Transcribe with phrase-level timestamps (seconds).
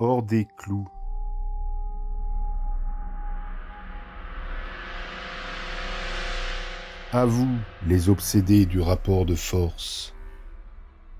[0.00, 0.88] hors des clous.
[7.12, 7.48] À vous,
[7.86, 10.14] les obsédés du rapport de force,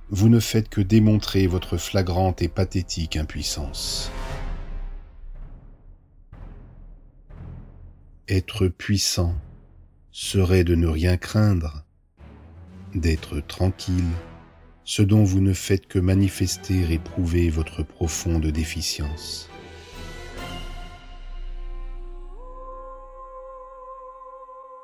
[0.08, 4.10] vous ne faites que démontrer votre flagrante et pathétique impuissance.
[8.28, 9.34] Être puissant
[10.10, 11.84] serait de ne rien craindre,
[12.94, 14.10] d'être tranquille,
[14.90, 19.48] ce dont vous ne faites que manifester et prouver votre profonde déficience.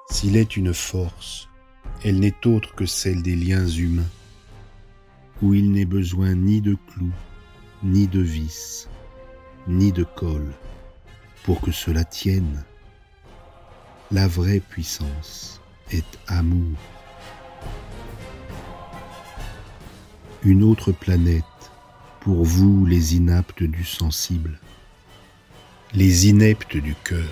[0.08, 1.48] S'il est une force,
[2.04, 4.12] elle n'est autre que celle des liens humains,
[5.42, 7.12] où il n'est besoin ni de clous,
[7.82, 8.88] ni de vis,
[9.66, 10.52] ni de colle,
[11.42, 12.64] pour que cela tienne.
[14.12, 15.60] La vraie puissance
[15.90, 16.76] est amour.
[20.46, 21.42] Une autre planète
[22.20, 24.60] pour vous les inaptes du sensible,
[25.92, 27.28] les ineptes du cœur.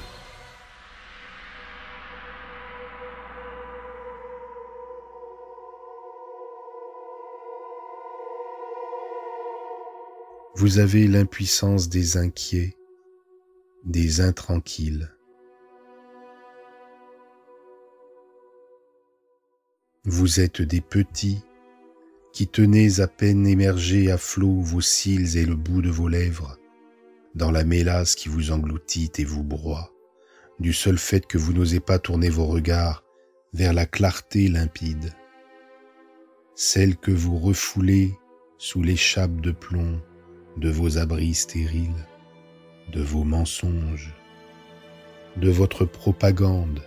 [10.56, 12.77] Vous avez l'impuissance des inquiets,
[13.84, 15.08] des intranquilles.
[20.05, 21.44] Vous êtes des petits
[22.34, 26.58] qui tenez à peine émerger à flot vos cils et le bout de vos lèvres,
[27.36, 29.92] dans la mélasse qui vous engloutit et vous broie,
[30.58, 33.05] du seul fait que vous n'osez pas tourner vos regards
[33.52, 35.12] vers la clarté limpide,
[36.56, 38.12] celle que vous refoulez
[38.58, 40.02] sous l'échappe de plomb
[40.56, 42.05] de vos abris stériles,
[42.92, 44.12] de vos mensonges,
[45.36, 46.82] de votre propagande,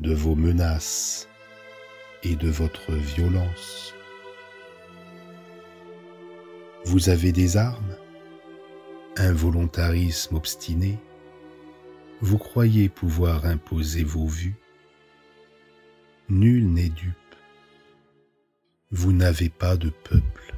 [0.00, 1.28] de vos menaces
[2.24, 3.94] et de votre violence.
[6.84, 7.96] Vous avez des armes,
[9.16, 10.98] un volontarisme obstiné,
[12.20, 14.56] vous croyez pouvoir imposer vos vues?
[16.28, 17.14] Nul n'est dupe.
[18.90, 20.48] Vous n'avez pas de peuple.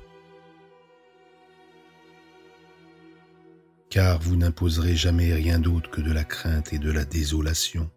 [3.91, 7.91] car vous n'imposerez jamais rien d'autre que de la crainte et de la désolation.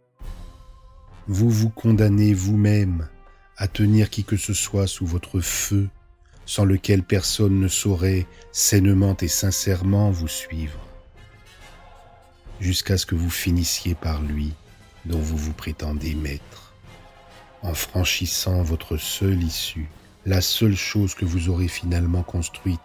[1.28, 3.08] Vous vous condamnez vous-même
[3.58, 5.88] à tenir qui que ce soit sous votre feu,
[6.46, 10.80] sans lequel personne ne saurait sainement et sincèrement vous suivre,
[12.60, 14.54] jusqu'à ce que vous finissiez par lui
[15.06, 16.74] dont vous vous prétendez maître,
[17.62, 19.90] en franchissant votre seule issue,
[20.26, 22.80] la seule chose que vous aurez finalement construite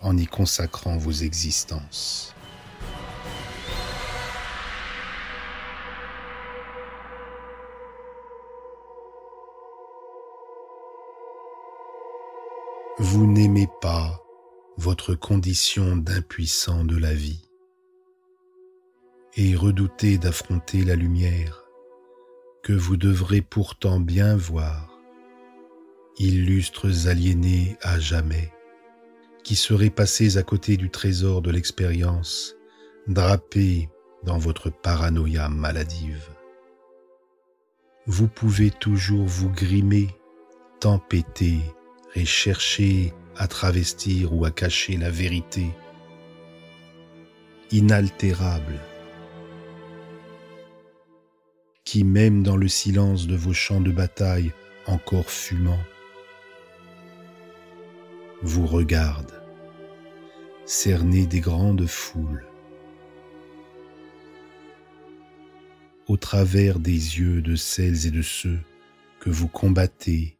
[0.00, 2.34] en y consacrant vos existences.
[12.98, 14.24] Vous n'aimez pas
[14.78, 17.46] votre condition d'impuissant de la vie
[19.36, 21.62] et redoutez d'affronter la lumière
[22.62, 24.98] que vous devrez pourtant bien voir,
[26.16, 28.50] illustres aliénés à jamais
[29.44, 32.56] qui seraient passés à côté du trésor de l'expérience,
[33.08, 33.90] drapés
[34.22, 36.30] dans votre paranoïa maladive.
[38.06, 40.08] Vous pouvez toujours vous grimer,
[40.80, 41.60] tempêter
[42.16, 45.66] et chercher à travestir ou à cacher la vérité,
[47.70, 48.80] inaltérable,
[51.84, 54.52] qui même dans le silence de vos champs de bataille
[54.86, 55.84] encore fumants,
[58.42, 59.42] vous regarde,
[60.64, 62.46] cerné des grandes foules.
[66.08, 68.58] Au travers des yeux de celles et de ceux
[69.20, 70.36] que vous combattez,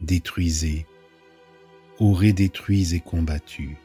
[0.00, 0.86] détruisez,
[1.98, 3.76] aurez détruits et combattus.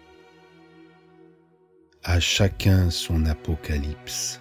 [2.04, 4.41] À chacun son apocalypse.